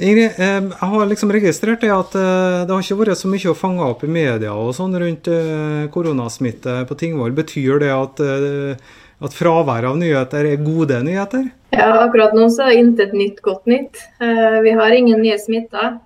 [0.00, 3.84] Ingrid, jeg har liksom registrert det at det har ikke vært så mye å fange
[3.84, 5.30] opp i media og sånn rundt
[5.94, 7.32] koronasmitte på Tingvoll.
[7.32, 11.46] Betyr det at, at fraværet av nyheter er gode nyheter?
[11.72, 14.02] Ja, akkurat nå så er intet nytt godt nytt.
[14.20, 15.96] Vi har ingen nye smitter.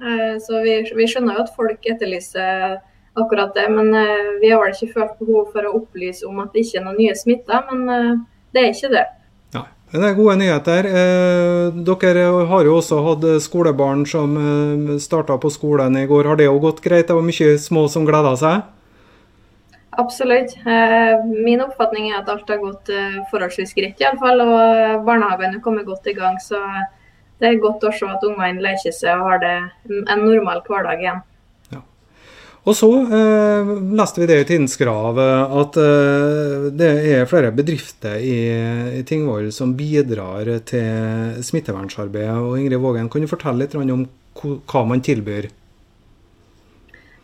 [0.46, 2.78] Så vi, vi skjønner jo at folk etterlyser
[3.18, 3.68] akkurat det.
[3.72, 6.80] Men uh, vi har vel ikke følt behov for å opplyse om at det ikke
[6.80, 7.64] er noen nye smitter.
[7.72, 8.20] Men uh,
[8.54, 9.06] det er ikke det.
[9.54, 10.86] Ja, det er gode nyheter.
[10.86, 16.28] Eh, dere har jo også hatt skolebarn som eh, starta på skolen i går.
[16.30, 17.08] Har det jo gått greit?
[17.08, 18.68] Det var mye små som gleda seg?
[19.98, 20.54] Absolutt.
[20.66, 24.42] Eh, min oppfatning er at alt har gått eh, forholdsvis greit, iallfall.
[24.46, 26.38] Og barnehagen har kommet godt i gang.
[26.42, 26.58] Så
[27.42, 29.56] det er godt å se at ungene leker seg og har det
[30.00, 31.22] en normal hverdag igjen.
[32.68, 38.40] Og så eh, leste vi det i Tidens at eh, det er flere bedrifter i,
[39.00, 42.36] i Tingvoll som bidrar til smittevernsarbeidet.
[42.36, 44.04] Og Ingrid Vågen, kan du fortelle litt om
[44.68, 45.48] hva man tilbyr?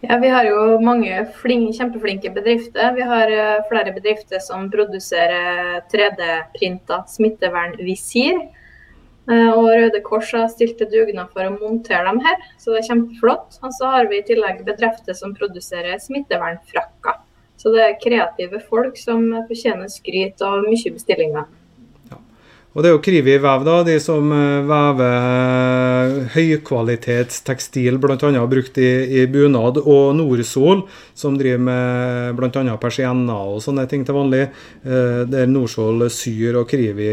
[0.01, 2.93] Ja, Vi har jo mange flinke, kjempeflinke bedrifter.
[2.95, 8.39] Vi har uh, flere bedrifter som produserer 3D-printa smittevernvisir.
[9.27, 12.83] Eh, og Røde Kors har stilt til dugnad for å montere dem her, så det
[12.83, 13.59] er kjempeflott.
[13.67, 17.23] Og så har vi i tillegg bedrifter som produserer smittevernfrakker.
[17.57, 21.47] Så det er kreative folk som fortjener skryt og mye bestillinger.
[22.77, 28.43] Og det er jo Krivi Vev, da, de som eh, vever eh, høykvalitetstekstil, bl.a.
[28.53, 30.83] brukt i, i, bunad, og Norsol,
[31.17, 32.77] som driver med bl.a.
[32.83, 34.43] persienner og sånne ting til vanlig.
[34.85, 37.09] Eh, der Norsol syr og Krivi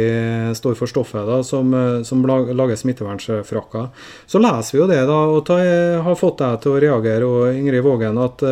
[0.52, 1.72] står for stoffet da, som,
[2.04, 3.88] som lager smittevernfrakker.
[4.28, 5.62] Så leser vi jo det, da, og ta,
[6.04, 8.44] har fått deg til å reagere, og Ingrid Vågen, at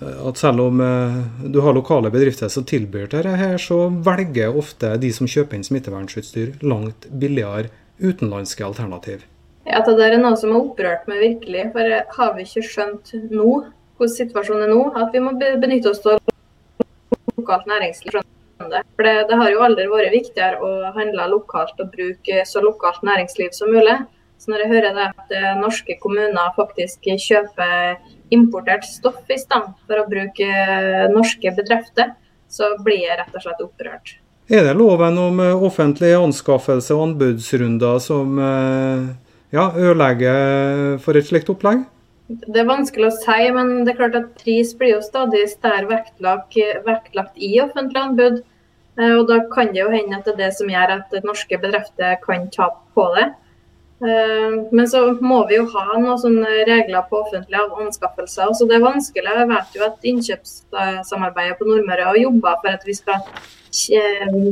[0.00, 4.92] at selv om eh, du har lokale bedrifter som tilbyr dette, her, så velger ofte
[5.00, 7.70] de som kjøper inn smittevernutstyr, langt billigere
[8.02, 9.24] utenlandske alternativ.
[9.66, 11.64] Ja, Det er noe som har opprørt meg virkelig.
[11.72, 13.50] For har vi ikke skjønt nå
[13.96, 16.20] hvordan situasjonen er nå, at vi må benytte oss av
[17.36, 18.20] lokalt næringsliv?
[18.60, 23.02] For det, det, har jo aldri vært viktigere å handle lokalt og bruke så lokalt
[23.04, 23.96] næringsliv som mulig.
[24.38, 27.96] Så når jeg hører det at eh, norske kommuner faktisk kjøper
[28.34, 32.12] importert stoff i stand for å bruke eh, norske bedrifter,
[32.52, 34.16] så blir jeg rett og slett opprørt.
[34.46, 41.50] Er det loven om offentlige offentlig anskaffelse og anbudsrunder som ja, ødelegger for et slikt
[41.50, 41.80] opplegg?
[42.28, 45.88] Det er vanskelig å si, men det er klart at pris blir jo stadig større
[45.90, 46.54] vektlagt,
[46.86, 48.38] vektlagt i offentlige anbud.
[49.16, 52.14] Og Da kan det jo hende at det er det som gjør at norske bedrifter
[52.22, 53.26] kan tape på det.
[53.96, 58.52] Eh, men så må vi jo ha noen sånne regler på offentlige anskaffelser.
[58.56, 59.36] Så det er vanskelig.
[59.40, 63.24] Jeg vet jo at innkjøpssamarbeidet på Nordmøre har jobba for at vi skal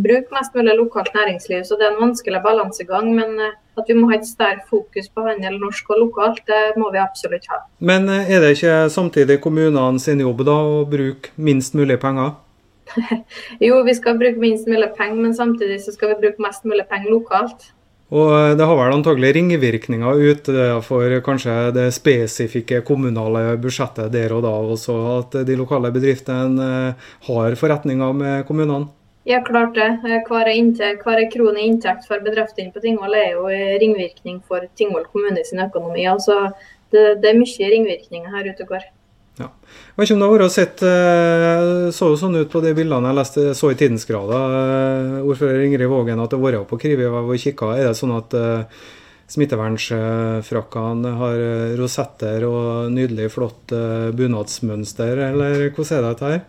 [0.04, 1.64] bruke mest mulig lokalt næringsliv.
[1.64, 3.12] Så det er en vanskelig balansegang.
[3.16, 6.40] Men eh, at vi må ha et sterkt fokus på handel norsk og lokalt.
[6.48, 7.61] Det må vi absolutt ha.
[7.78, 12.37] Men eh, er det ikke samtidig kommunene sin jobb da å bruke minst mulig penger?
[13.66, 16.88] jo, vi skal bruke minst mulig penger, men samtidig så skal vi bruke mest mulig
[16.88, 17.72] penger lokalt.
[18.14, 24.37] Og eh, det har vel antagelig ringvirkninger utenfor for kanskje det spesifikke kommunale budsjettet der
[24.37, 28.92] og da også, at de lokale bedriftene eh, har forretninger med kommunene?
[29.24, 29.88] Ja, klart det.
[30.29, 35.40] Hver, inntekt, hver krone inntekt for bedriftene på Tingvoll er jo ringvirkning for Tingvoll kommune
[35.48, 36.05] sin økonomi.
[36.11, 36.50] Altså,
[36.92, 38.85] det, det er mye ringvirkninger her ute og går.
[39.35, 39.49] Ja.
[39.49, 42.75] Jeg vet ikke om det har vært sett eh, så jo sånn ut på de
[42.77, 46.68] bildene jeg leste, så i Tidens Grader, eh, ordfører Ingrid Vågen, at det har vært
[46.70, 47.73] på Krivevev og kikka.
[47.75, 48.31] Er det sånn at
[49.35, 51.44] smittevernfrakkene smittevernsfrakkene har
[51.81, 53.73] rosetter og nydelig, flott
[54.14, 56.42] bunadsmønster, eller hvordan er det dette her?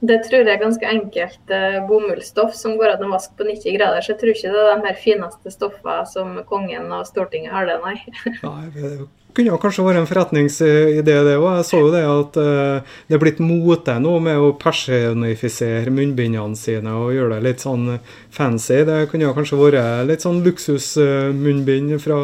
[0.00, 3.76] Det tror jeg er ganske enkelt eh, bomullsstoff som går an å vaske på 90
[3.76, 4.00] grader.
[4.00, 7.68] Så jeg tror ikke det er de her fineste stoffene som kongen og Stortinget har
[7.68, 7.98] det, nei.
[8.40, 11.48] nei kunne kanskje vært en forretningsidé, det òg.
[11.60, 16.58] Jeg så jo det at uh, det er blitt mote nå med å personifisere munnbindene
[16.58, 17.98] sine og gjøre det litt sånn
[18.34, 18.82] fancy.
[18.88, 22.22] Det kunne kanskje vært litt sånn luksusmunnbind fra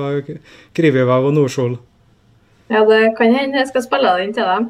[0.77, 1.79] Krivivev og Norskjold.
[2.67, 4.65] Ja, det kan hende jeg skal spille den til dem.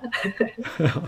[0.85, 1.01] ja,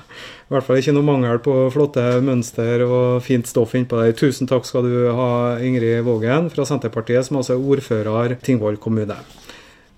[0.48, 4.14] I hvert fall ikke noe mangel på flotte mønster og fint stoff innpå der.
[4.16, 5.28] Tusen takk skal du ha,
[5.60, 9.20] Ingrid Vågen fra Senterpartiet, som altså er ordfører Tingvoll kommune.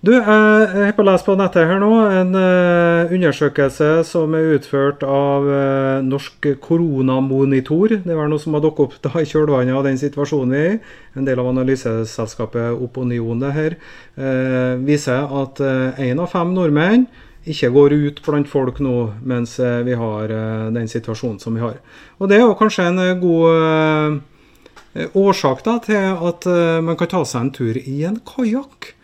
[0.01, 4.55] Du, jeg har på å lese på nettet her nå en uh, undersøkelse som er
[4.55, 7.91] utført av uh, Norsk koronamonitor.
[8.01, 10.71] Det var noe som har dukket opp da i kjølvannet av den situasjonen vi er
[10.71, 10.79] i.
[11.21, 13.75] En del av analyseselskapet Opinion her
[14.17, 15.61] uh, viser at
[16.01, 17.05] én av fem nordmenn
[17.45, 19.53] ikke går ut blant folk nå mens
[19.85, 20.33] vi har
[20.73, 21.77] den situasjonen som vi har.
[22.17, 26.49] Og Det er jo kanskje en god årsak da, til at
[26.85, 28.95] man kan ta seg en tur i en kajakk.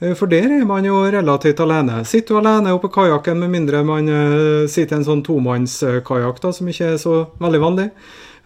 [0.00, 2.02] Eh, for der er man jo relativt alene.
[2.04, 6.40] Sitter du alene oppe på kajakken, med mindre man uh, sitter i en sånn tomannskajakk,
[6.52, 7.88] som ikke er så veldig vanlig.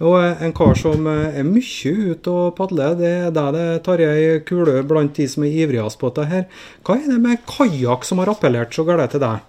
[0.01, 4.39] Og uh, en kar som er mye ute og padler, det er deg det Tarjei
[4.47, 6.47] Kule blant de som er ivrigst på dette her.
[6.87, 9.43] Hva er det med kajakk som har appellert så galt til deg?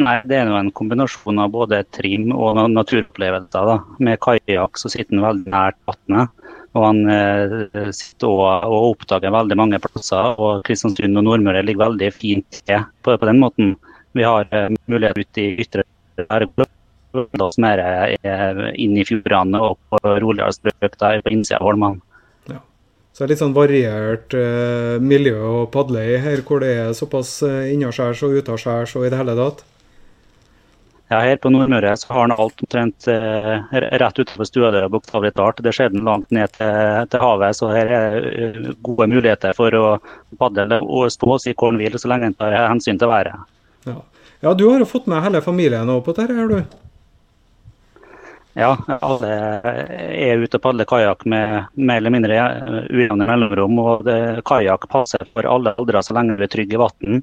[0.00, 3.70] Nei, Det er jo en kombinasjon av både trim og naturopplevelser.
[3.70, 3.78] da.
[4.00, 6.34] Med kajakk sitter en veldig nært vannet.
[6.78, 10.34] Og han eh, sitter og, og, oppdager veldig mange plasser.
[10.38, 13.72] Og Kristiansund og Nordmøre ligger veldig fint til på, på, den måten.
[14.14, 15.86] Vi har eh, mulighet ute i ytre
[17.10, 17.80] som er
[18.22, 21.98] eh, inn i fjordene og på roligere strøk der på innsida av holmene.
[23.10, 26.92] Så det er litt sånn variert eh, miljø å padle i her, hvor det er
[26.96, 29.64] såpass eh, innaskjærs og utaskjærs og i det hele tatt?
[31.10, 33.64] Ja, Her på Nordmøre så har han alt omtrent eh,
[33.98, 35.62] rett utenfor stuedøra, bokstavelig talt.
[35.66, 39.74] Det skjer den langt ned til, til, havet, så her er uh, gode muligheter for
[39.74, 39.88] å
[40.38, 43.42] padle og stå i vil, så lenge en tar hensyn til været.
[43.90, 43.96] Ja.
[44.46, 44.54] ja.
[44.54, 46.62] du har jo fått med hele familien på dette, har du?
[48.58, 52.38] Ja, alle er ute og padler kajakk med mer eller mindre
[52.90, 53.78] ujevne mellomrom.
[53.78, 54.10] og
[54.46, 57.22] Kajakk passer for alle aldre så lenge du er trygg i vann.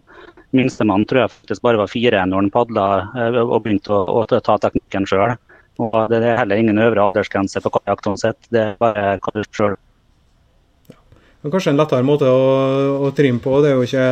[0.55, 2.85] Minstemann tror jeg faktisk bare var fire når han padla
[3.19, 5.35] eh, og begynte å, å ta teknikken sjøl.
[5.77, 8.07] Det er heller ingen øvre aldersgrense på kajakk.
[8.07, 9.75] Sånn det er bare hva du sjøl
[11.47, 12.45] men Kanskje en lettere måte å,
[13.07, 13.59] å trimme på.
[13.61, 14.07] Det er jo ikke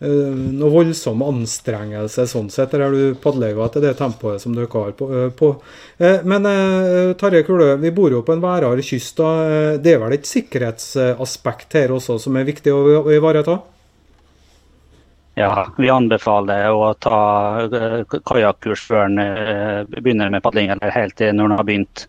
[0.00, 2.72] noe voldsom anstrengelse sånn sett.
[2.72, 5.08] Der du padler etter det tempoet som du har på.
[5.10, 5.50] Uh, på.
[6.00, 6.48] Uh, men
[7.20, 9.18] Tarjei Kulø, vi bor jo på en værhard kyst.
[9.20, 9.76] da.
[9.82, 13.60] Det er vel et sikkerhetsaspekt her også som er viktig å, å ivareta?
[15.40, 17.20] Ja, vi anbefaler å ta
[17.62, 22.02] eh, kajakkurs før en eh, begynner med padling, eller helt til når en har begynt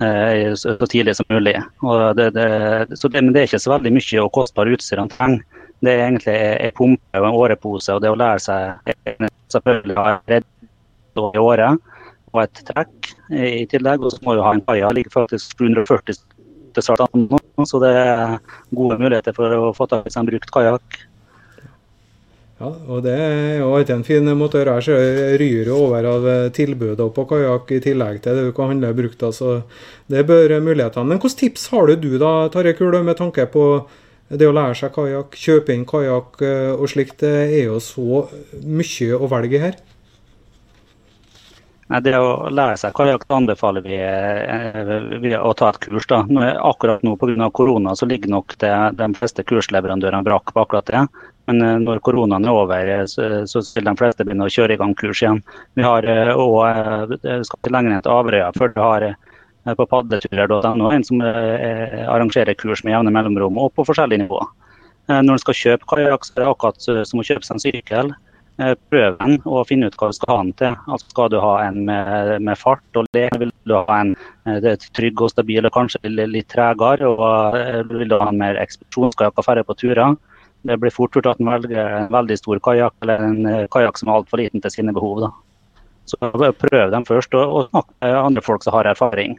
[0.00, 1.56] eh, så tidlig som mulig.
[2.16, 2.48] Det, det,
[2.94, 5.44] det, men det er ikke så veldig mye og kostbar utstyr han trenger.
[5.78, 10.16] Det er egentlig en pumpe og en årepose, og det å lære seg selvfølgelig ha
[10.28, 10.48] redd
[11.18, 11.94] i året
[12.32, 14.02] og et trekk i tillegg.
[14.02, 14.90] Og så må du ha en kaia.
[14.94, 16.18] Ligger faktisk 740
[16.76, 18.38] til start nå, så det er
[18.74, 20.98] gode muligheter for å få tak i en brukt kajakk.
[22.58, 24.80] Ja, og det er jo alltid en fin gjøre.
[24.82, 26.24] Jeg ryr over av
[26.56, 29.22] tilbudet på kajakk i tillegg til det du kan handle brukt.
[29.34, 29.60] Så
[30.10, 31.06] det bør mulighetene.
[31.06, 33.86] Men hvilke tips har du da, Tarjei Kule, med tanke på
[34.28, 37.22] det å lære seg kajakk, kjøpe inn kajakk eh, og slikt?
[37.22, 38.26] Det er jo så
[38.60, 39.78] mye å velge her.
[41.88, 44.90] Nei, Det å lære seg kajakk anbefaler vi, eh,
[45.22, 46.06] vi, å ta et kurs.
[46.06, 46.20] da.
[46.28, 47.50] Nå, akkurat nå pga.
[47.50, 51.06] korona så ligger nok det, de fleste kursleverandørene brakk på akkurat det.
[51.48, 54.82] Men eh, når koronaen er over, så, så vil de fleste begynne å kjøre i
[54.82, 55.40] gang kurs igjen.
[55.72, 56.04] Vi har
[56.36, 59.08] òg skal ikke lenger ned til Averøya før det har
[59.76, 64.48] på padleturer.no, en som arrangerer kurs med jevne mellomrom og på forskjellige nivåer.
[65.08, 68.14] Når en skal kjøpe kajakk, er det akkurat som å kjøpe seg en sykkel.
[68.58, 70.72] Eh, prøve den og finne ut hva du skal ha den til.
[70.90, 74.16] Altså skal du ha en med, med fart og lek, vil du ha en
[74.50, 77.06] eh, trygg og stabil og kanskje litt tregere.
[77.06, 80.16] Og eh, vil du ha en mer ekspedisjonskajakk og færre på turer.
[80.66, 84.10] Det blir fort gjort at en velger en veldig stor kajakk eller en kajakk som
[84.10, 85.22] er altfor liten til sine behov.
[85.22, 85.30] Da.
[86.10, 86.18] Så
[86.58, 89.38] prøv dem først, og, og snakk med andre folk som har erfaring.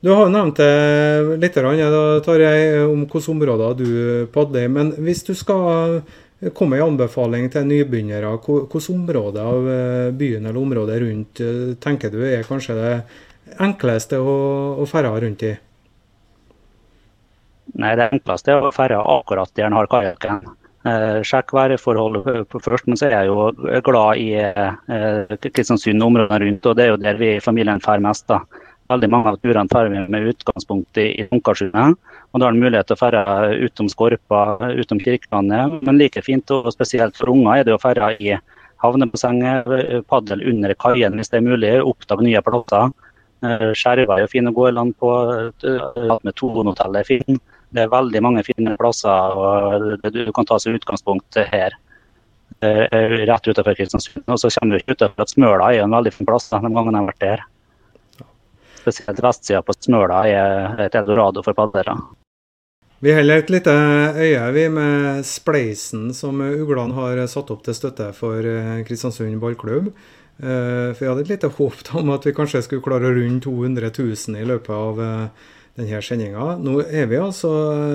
[0.00, 3.90] Du har nevnt det litt, da, Tarjei, om hvilke områder du
[4.34, 4.70] padler i.
[4.70, 6.00] Men hvis du skal
[6.54, 8.36] komme en anbefaling til nybegynnere.
[8.44, 12.92] Hvilke områder av eh, byen eller området rundt eh, tenker du er kanskje det
[13.58, 14.36] enkleste å,
[14.78, 15.56] å ferde rundt i?
[17.78, 20.46] Nei, Det enkleste er å ferde akkurat der en har kajakken.
[20.88, 26.44] Eh, sjekk værforholdet først, men så er jeg jo glad i eh, Kristiansund og områdene
[26.46, 26.70] rundt.
[26.70, 28.28] og Det er jo der vi i familien drar mest.
[28.30, 28.44] da.
[28.88, 31.98] Veldig mange av turene tar vi med utgangspunkt i, i Munkarsundet.
[32.32, 33.24] Og da har en mulighet til å ferde
[33.66, 34.44] utom Skorpa,
[34.80, 35.82] utom Kirkelandet.
[35.84, 38.32] Men like fint, og spesielt for unger, er det å ferde i
[38.80, 39.68] havnebassenget,
[40.08, 42.94] padle under kaien hvis det er mulig, oppdage nye plasser.
[43.76, 45.10] Skjervøy er fin å gå i land på.
[45.68, 47.42] Eh, med Tonehotellet er fin.
[47.74, 51.76] Det er veldig mange fine plasser og du kan ta som utgangspunkt her.
[52.64, 54.24] Rett utenfor Kristiansund.
[54.24, 56.96] Og så kommer du ikke utenfor at Smøla er en veldig fin plass de gangene
[56.96, 57.46] jeg har vært der
[58.88, 61.96] spesielt vestsida på Smøla er et eldorado for padlere.
[63.04, 63.72] Vi holder et lite
[64.18, 69.92] øye vi med spleisen som Ugland har satt opp til støtte for eh, Kristiansund ballklubb.
[70.42, 73.44] Eh, for Vi hadde et lite håp om at vi kanskje skulle klare å runde
[73.44, 76.56] 200 000 i løpet av eh, denne sendinga.
[76.58, 77.52] Nå er vi altså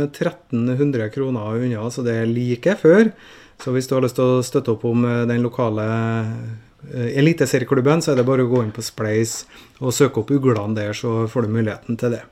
[0.07, 3.11] 1300 kroner unna, så det er like før.
[3.59, 8.13] Så hvis du har lyst til å støtte opp om den lokale Eh, eliteserieklubben, så
[8.13, 9.43] er det bare å gå inn på Spleis
[9.79, 12.23] og søke opp uglene der, så får du muligheten til det.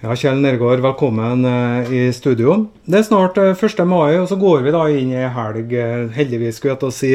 [0.00, 2.54] Ja, Kjell Nergård, velkommen uh, i studio.
[2.88, 3.82] Det er snart uh, eh, 1.
[3.84, 5.74] mai, og så går vi da inn i helg.
[5.76, 7.10] Uh, heldigvis skulle jeg til å si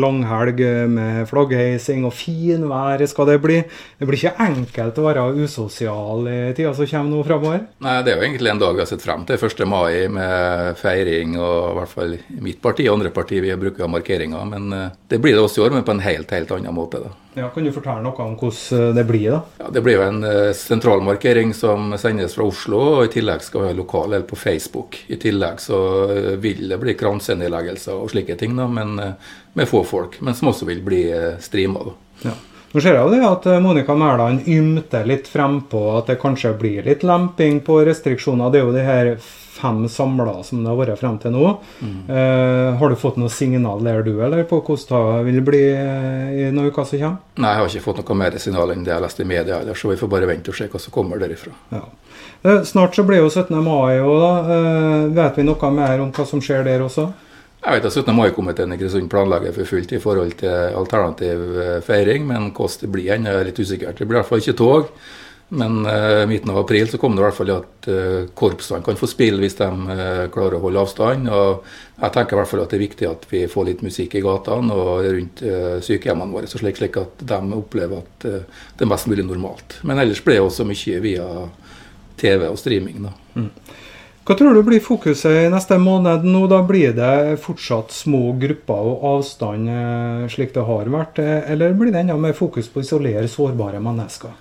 [0.00, 3.58] langhelg med flaggheising og finvær skal det bli.
[4.00, 7.66] Det blir ikke enkelt å være usosial i tida som kommer nå framover?
[7.84, 9.66] Nei, det er jo egentlig en dag vi har sett frem til, 1.
[9.68, 12.16] mai, med feiring og i hvert fall
[12.48, 14.48] mitt parti og andre parti vi bruker markeringer.
[14.56, 14.72] Men
[15.12, 17.04] det blir det også i år, men på en helt, helt annen måte.
[17.04, 17.12] da.
[17.34, 19.30] Ja, Kan du fortelle noe om hvordan det blir?
[19.30, 19.40] da?
[19.58, 23.70] Ja, Det blir jo en sentralmarkering som sendes fra Oslo, og i tillegg skal vi
[23.70, 24.98] ha lokal eller på Facebook.
[25.08, 25.80] I tillegg så
[26.12, 28.94] uh, vil det bli kransenedleggelser og slike ting, da, men
[29.52, 30.20] med få folk.
[30.20, 31.04] Men som også vil bli
[31.40, 31.92] streama.
[32.22, 32.36] Ja.
[32.72, 36.86] Nå ser jeg jo det at Monica Mæland ymter litt frempå at det kanskje blir
[36.86, 38.48] litt lemping på restriksjoner.
[38.48, 39.10] Det er jo de her
[39.52, 41.48] fem samla som det har vært frem til nå.
[41.80, 41.96] Mm.
[42.08, 46.30] Eh, har du fått noe signal der du, eller på hvordan det vil bli eh,
[46.32, 47.18] i noen uker som kommer?
[47.36, 49.78] Nei, jeg har ikke fått noe mer signal enn det jeg leste i media, eller,
[49.78, 51.52] så vi får bare vente og se hva som kommer derifra.
[51.74, 51.84] Ja.
[52.42, 53.52] Eh, snart så blir jo 17.
[53.60, 54.32] mai òg, da.
[54.56, 57.10] Eh, vet vi noe mer om hva som skjer der også?
[57.62, 58.16] Jeg vet at 17.
[58.16, 61.44] mai-komiteen i Kristiansund planlegger for fullt i forhold til alternativ
[61.86, 64.00] feiring, men hvordan det blir er litt usikkert.
[64.00, 64.88] Det blir i hvert fall ikke tog.
[65.54, 68.96] Men uh, midten av april så kom det i hvert fall at uh, korpsene kan
[68.96, 71.28] få spille hvis de uh, klarer å holde avstand.
[71.28, 71.66] og
[71.98, 74.22] Jeg tenker i hvert fall at det er viktig at vi får litt musikk i
[74.24, 75.42] gatene og rundt
[75.84, 79.76] sykehjemmene våre, slik, slik, at de opplever at det er mest mulig normalt.
[79.84, 81.26] Men ellers ble det også mye via
[82.22, 83.02] TV og streaming.
[83.04, 83.12] da.
[83.36, 83.50] Mm.
[84.24, 86.24] Hva tror du blir fokuset i neste måned?
[86.24, 89.68] Nå da Blir det fortsatt små grupper og avstand
[90.32, 94.32] slik det har vært, eller blir det enda mer fokus på å isolere sårbare mennesker?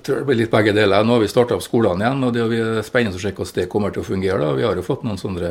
[0.00, 1.02] Jeg tror det blir litt begge deler.
[1.04, 3.66] Nå har vi starta opp skolene igjen, og det er spennende å se hvordan det
[3.68, 4.38] kommer til å fungere.
[4.40, 4.54] da.
[4.56, 5.50] Vi har jo fått noen sånne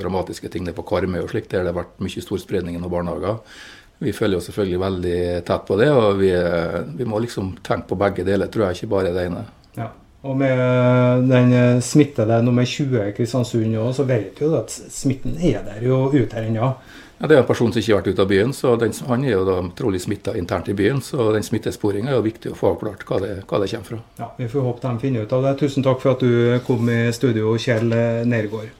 [0.00, 2.94] dramatiske ting på Karmøy og slikt, der det har vært mye stor spredning i noen
[2.94, 3.42] barnehager.
[4.00, 6.30] Vi følger jo selvfølgelig veldig tett på det, og vi,
[6.96, 9.44] vi, må liksom tenke på begge deler, tror jeg, ikke bare det ene.
[9.76, 9.90] Ja.
[10.24, 15.36] Og med den smittede nummer 20 i Kristiansund òg, så vet vi jo at smitten
[15.36, 16.72] er der jo ute her ennå.
[17.22, 19.22] Ja, det er en person som ikke har vært ute av byen, så den, han
[19.22, 20.98] er jo da trolig smitta internt i byen.
[21.06, 23.98] Så den smittesporinga er jo viktig å få avklart hva det, hva det, kommer fra.
[24.18, 25.52] Ja, Vi får håpe de finner ut av det.
[25.60, 27.94] Tusen takk for at du kom i studio, Kjell
[28.26, 28.74] Nergård.